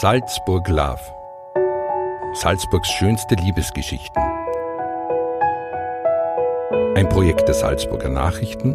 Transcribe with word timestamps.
Salzburg 0.00 0.66
Love. 0.70 0.98
Salzburgs 2.32 2.88
schönste 2.88 3.36
Liebesgeschichten. 3.36 4.22
Ein 6.96 7.08
Projekt 7.08 7.46
der 7.46 7.54
Salzburger 7.54 8.08
Nachrichten 8.08 8.74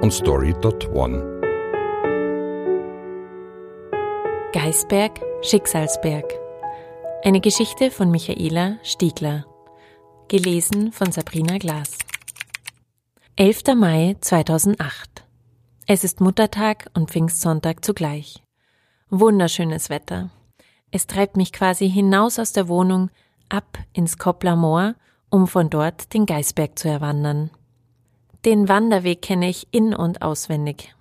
und 0.00 0.12
Story.one. 0.12 1.40
Geisberg, 4.52 5.20
Schicksalsberg. 5.42 6.32
Eine 7.24 7.40
Geschichte 7.40 7.90
von 7.90 8.12
Michaela 8.12 8.76
Stiegler. 8.84 9.44
Gelesen 10.28 10.92
von 10.92 11.10
Sabrina 11.10 11.58
Glas. 11.58 11.98
11. 13.34 13.74
Mai 13.74 14.14
2008. 14.20 15.24
Es 15.88 16.04
ist 16.04 16.20
Muttertag 16.20 16.86
und 16.94 17.10
Pfingstsonntag 17.10 17.84
zugleich. 17.84 18.44
Wunderschönes 19.20 19.90
Wetter. 19.90 20.30
Es 20.90 21.06
treibt 21.06 21.36
mich 21.36 21.52
quasi 21.52 21.88
hinaus 21.88 22.40
aus 22.40 22.50
der 22.50 22.66
Wohnung, 22.66 23.10
ab 23.48 23.78
ins 23.92 24.18
Koppler 24.18 24.56
Moor, 24.56 24.96
um 25.30 25.46
von 25.46 25.70
dort 25.70 26.12
den 26.14 26.26
Geisberg 26.26 26.76
zu 26.76 26.88
erwandern. 26.88 27.50
Den 28.44 28.68
Wanderweg 28.68 29.22
kenne 29.22 29.48
ich 29.48 29.68
in- 29.70 29.94
und 29.94 30.20
auswendig. 30.20 30.96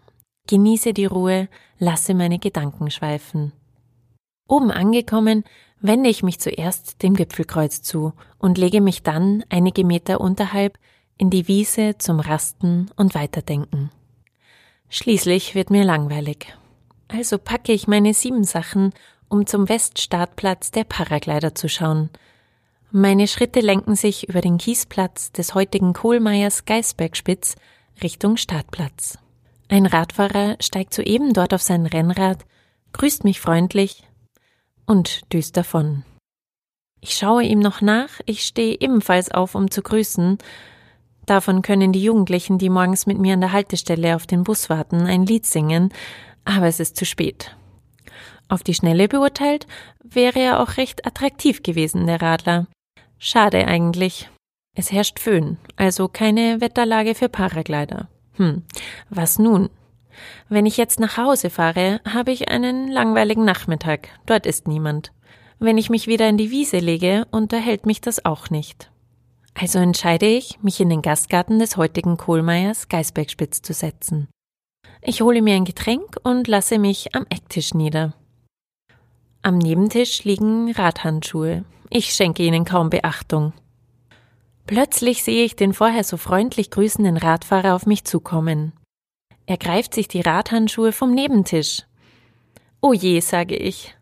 Genieße 0.48 0.94
die 0.94 1.08
Ruhe, 1.08 1.50
lasse 1.80 2.14
meine 2.14 2.38
Gedanken 2.38 2.92
schweifen. 2.92 3.52
Oben 4.48 4.70
angekommen, 4.70 5.44
wende 5.80 6.12
ich 6.12 6.22
mich 6.22 6.40
zuerst 6.40 7.02
dem 7.02 7.16
Gipfelkreuz 7.16 7.82
zu 7.82 8.14
und 8.38 8.60
lege 8.60 8.80
mich 8.80 9.02
dann 9.02 9.44
einige 9.50 9.84
Meter 9.84 10.22
unterhalb 10.22 10.78
in 11.18 11.32
die 11.32 11.48
Wiese 11.48 11.98
zum 11.98 12.20
Rasten 12.20 12.92
und 12.96 13.16
Weiterdenken. 13.16 13.90
Schließlich 14.90 15.56
wird 15.56 15.72
mir 15.72 15.84
langweilig. 15.84 16.56
Also 17.14 17.38
packe 17.38 17.72
ich 17.74 17.88
meine 17.88 18.16
sieben 18.16 18.44
Sachen, 18.44 18.92
um 19.30 19.46
zum 19.46 19.70
Weststartplatz 19.70 20.72
der 20.72 20.84
Paraglider 20.84 21.54
zu 21.54 21.70
schauen. 21.70 22.10
Meine 22.90 23.28
Schritte 23.28 23.60
lenken 23.60 23.96
sich 23.96 24.28
über 24.30 24.42
den 24.42 24.58
Kiesplatz 24.58 25.32
des 25.32 25.54
heutigen 25.54 25.94
Kohlmeiers 25.94 26.66
Geisbergspitz 26.66 27.56
Richtung 28.02 28.38
Startplatz. 28.38 29.20
Ein 29.70 29.86
Radfahrer 29.86 30.58
steigt 30.60 30.94
soeben 30.94 31.34
dort 31.34 31.54
auf 31.54 31.62
sein 31.62 31.86
Rennrad, 31.86 32.46
grüßt 32.94 33.26
mich 33.26 33.40
freundlich 33.40 34.04
und 34.88 35.32
düst 35.32 35.56
davon. 35.56 36.04
Ich 37.00 37.14
schaue 37.14 37.44
ihm 37.44 37.60
noch 37.60 37.82
nach, 37.82 38.10
ich 38.26 38.44
stehe 38.44 38.78
ebenfalls 38.80 39.30
auf, 39.30 39.54
um 39.54 39.70
zu 39.70 39.84
grüßen. 39.84 40.40
Davon 41.28 41.62
können 41.62 41.94
die 41.94 42.04
Jugendlichen, 42.04 42.58
die 42.58 42.70
morgens 42.70 43.06
mit 43.06 43.20
mir 43.20 43.36
an 43.36 43.42
der 43.42 43.52
Haltestelle 43.52 44.16
auf 44.16 44.26
den 44.26 44.44
Bus 44.44 44.70
warten, 44.70 45.06
ein 45.06 45.28
Lied 45.28 45.46
singen, 45.46 45.94
aber 46.46 46.68
es 46.68 46.80
ist 46.80 46.96
zu 46.96 47.06
spät. 47.06 47.56
Auf 48.50 48.64
die 48.64 48.74
Schnelle 48.74 49.08
beurteilt 49.08 49.68
wäre 50.04 50.40
er 50.40 50.60
auch 50.62 50.78
recht 50.78 51.06
attraktiv 51.06 51.64
gewesen, 51.64 52.06
der 52.06 52.22
Radler. 52.22 52.68
Schade 53.18 53.68
eigentlich. 53.68 54.30
Es 54.76 54.92
herrscht 54.92 55.20
Föhn, 55.20 55.58
also 55.76 56.08
keine 56.08 56.60
Wetterlage 56.62 57.16
für 57.16 57.30
Paraglider. 57.30 58.10
Hm, 58.34 58.64
was 59.10 59.40
nun? 59.40 59.70
Wenn 60.50 60.66
ich 60.66 60.78
jetzt 60.78 61.00
nach 61.00 61.18
Hause 61.18 61.50
fahre, 61.50 62.02
habe 62.08 62.32
ich 62.32 62.50
einen 62.50 62.90
langweiligen 62.90 63.46
Nachmittag. 63.46 64.10
Dort 64.26 64.46
ist 64.46 64.68
niemand. 64.68 65.12
Wenn 65.60 65.78
ich 65.78 65.90
mich 65.90 66.08
wieder 66.08 66.28
in 66.28 66.38
die 66.38 66.52
Wiese 66.52 66.80
lege, 66.80 67.26
unterhält 67.32 67.86
mich 67.86 68.02
das 68.02 68.26
auch 68.26 68.50
nicht. 68.50 68.92
Also 69.54 69.80
entscheide 69.80 70.26
ich, 70.26 70.62
mich 70.62 70.80
in 70.80 70.90
den 70.90 71.02
Gastgarten 71.02 71.60
des 71.60 71.78
heutigen 71.78 72.18
Kohlmeiers 72.18 72.90
Geisbergspitz 72.90 73.62
zu 73.62 73.74
setzen. 73.74 74.28
Ich 75.06 75.22
hole 75.22 75.42
mir 75.42 75.56
ein 75.56 75.66
Getränk 75.66 76.16
und 76.24 76.48
lasse 76.48 76.80
mich 76.80 77.14
am 77.14 77.26
Ecktisch 77.30 77.74
nieder. 77.74 78.14
Am 79.42 79.58
Nebentisch 79.58 80.24
liegen 80.24 80.72
Radhandschuhe. 80.72 81.66
Ich 81.90 82.14
schenke 82.14 82.44
ihnen 82.44 82.64
kaum 82.64 82.90
Beachtung. 82.90 83.52
Plötzlich 84.66 85.26
sehe 85.26 85.44
ich 85.44 85.58
den 85.58 85.74
vorher 85.74 86.06
so 86.06 86.16
freundlich 86.16 86.72
grüßenden 86.72 87.18
Radfahrer 87.18 87.76
auf 87.76 87.86
mich 87.86 88.06
zukommen. 88.06 88.72
Er 89.46 89.58
greift 89.58 89.94
sich 89.94 90.08
die 90.08 90.22
Radhandschuhe 90.22 90.94
vom 90.94 91.12
Nebentisch. 91.14 91.84
Oh 92.80 92.94
je, 92.94 93.20
sage 93.20 93.58
ich. 93.58 93.94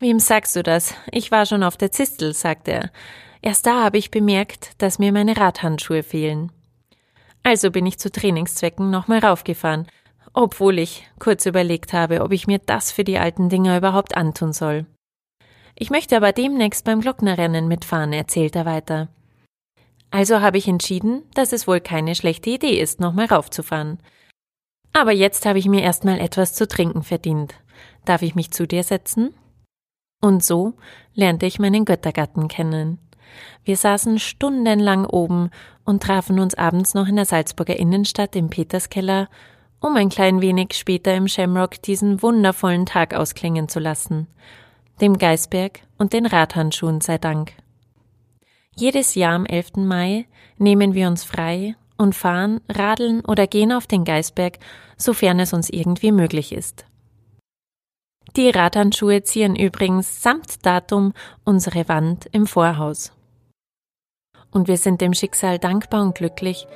Wem 0.00 0.18
sagst 0.18 0.56
du 0.56 0.64
das? 0.64 0.94
Ich 1.12 1.30
war 1.30 1.46
schon 1.46 1.62
auf 1.62 1.76
der 1.76 1.92
Zistel, 1.92 2.34
sagt 2.34 2.66
er. 2.66 2.90
Erst 3.40 3.66
da 3.66 3.84
habe 3.84 3.98
ich 3.98 4.10
bemerkt, 4.10 4.72
dass 4.78 4.98
mir 4.98 5.12
meine 5.12 5.36
Radhandschuhe 5.36 6.02
fehlen. 6.02 6.50
Also 7.42 7.70
bin 7.70 7.86
ich 7.86 7.98
zu 7.98 8.10
Trainingszwecken 8.10 8.90
nochmal 8.90 9.18
raufgefahren, 9.18 9.86
obwohl 10.32 10.78
ich 10.78 11.08
kurz 11.18 11.46
überlegt 11.46 11.92
habe, 11.92 12.22
ob 12.22 12.32
ich 12.32 12.46
mir 12.46 12.58
das 12.58 12.92
für 12.92 13.04
die 13.04 13.18
alten 13.18 13.48
Dinger 13.48 13.76
überhaupt 13.76 14.16
antun 14.16 14.52
soll. 14.52 14.86
Ich 15.74 15.90
möchte 15.90 16.16
aber 16.16 16.32
demnächst 16.32 16.84
beim 16.84 17.00
Glocknerrennen 17.00 17.66
mitfahren, 17.66 18.12
erzählt 18.12 18.54
er 18.56 18.66
weiter. 18.66 19.08
Also 20.10 20.40
habe 20.40 20.58
ich 20.58 20.68
entschieden, 20.68 21.22
dass 21.34 21.52
es 21.52 21.66
wohl 21.66 21.80
keine 21.80 22.14
schlechte 22.14 22.50
Idee 22.50 22.78
ist, 22.78 23.00
nochmal 23.00 23.26
raufzufahren. 23.26 23.98
Aber 24.92 25.12
jetzt 25.12 25.46
habe 25.46 25.58
ich 25.58 25.66
mir 25.66 25.82
erstmal 25.82 26.20
etwas 26.20 26.52
zu 26.52 26.68
trinken 26.68 27.02
verdient. 27.02 27.54
Darf 28.04 28.20
ich 28.22 28.34
mich 28.34 28.50
zu 28.50 28.66
dir 28.66 28.84
setzen? 28.84 29.34
Und 30.20 30.44
so 30.44 30.74
lernte 31.14 31.46
ich 31.46 31.58
meinen 31.58 31.86
Göttergatten 31.86 32.48
kennen. 32.48 32.98
Wir 33.64 33.76
saßen 33.76 34.18
stundenlang 34.18 35.04
oben 35.04 35.50
und 35.84 36.02
trafen 36.02 36.38
uns 36.38 36.54
abends 36.54 36.94
noch 36.94 37.08
in 37.08 37.16
der 37.16 37.24
Salzburger 37.24 37.76
Innenstadt 37.78 38.36
im 38.36 38.50
Peterskeller, 38.50 39.28
um 39.80 39.96
ein 39.96 40.08
klein 40.08 40.40
wenig 40.40 40.74
später 40.74 41.14
im 41.14 41.28
Shamrock 41.28 41.82
diesen 41.82 42.22
wundervollen 42.22 42.86
Tag 42.86 43.14
ausklingen 43.14 43.68
zu 43.68 43.80
lassen. 43.80 44.28
Dem 45.00 45.18
Geisberg 45.18 45.80
und 45.98 46.12
den 46.12 46.26
Radhandschuhen 46.26 47.00
sei 47.00 47.18
Dank. 47.18 47.52
Jedes 48.76 49.14
Jahr 49.14 49.34
am 49.34 49.44
11. 49.44 49.76
Mai 49.76 50.26
nehmen 50.56 50.94
wir 50.94 51.08
uns 51.08 51.24
frei 51.24 51.74
und 51.98 52.14
fahren, 52.14 52.60
radeln 52.68 53.24
oder 53.24 53.46
gehen 53.46 53.72
auf 53.72 53.86
den 53.86 54.04
Geisberg, 54.04 54.58
sofern 54.96 55.40
es 55.40 55.52
uns 55.52 55.68
irgendwie 55.68 56.12
möglich 56.12 56.52
ist. 56.52 56.86
Die 58.36 58.48
Radhandschuhe 58.48 59.22
ziehen 59.24 59.56
übrigens 59.56 60.22
samt 60.22 60.64
Datum 60.64 61.12
unsere 61.44 61.88
Wand 61.88 62.28
im 62.32 62.46
Vorhaus. 62.46 63.12
Und 64.52 64.68
wir 64.68 64.76
sind 64.76 65.00
dem 65.00 65.14
Schicksal 65.14 65.58
dankbar 65.58 66.02
und 66.02 66.14
glücklich, 66.14 66.66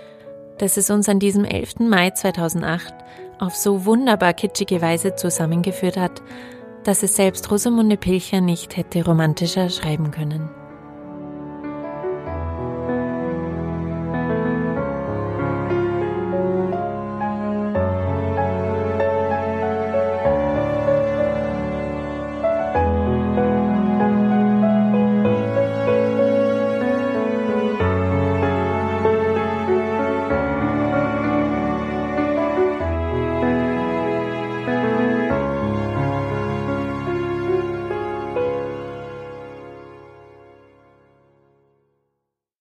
dass 0.58 0.76
es 0.76 0.90
uns 0.90 1.08
an 1.08 1.18
diesem 1.18 1.44
11. 1.44 1.80
Mai 1.80 2.10
2008 2.10 2.94
auf 3.38 3.54
so 3.54 3.84
wunderbar 3.84 4.32
kitschige 4.32 4.80
Weise 4.80 5.14
zusammengeführt 5.14 5.96
hat, 5.96 6.22
dass 6.84 7.02
es 7.02 7.16
selbst 7.16 7.50
Rosamunde 7.50 7.96
Pilcher 7.96 8.40
nicht 8.40 8.76
hätte 8.76 9.04
romantischer 9.04 9.68
schreiben 9.68 10.10
können. 10.10 10.48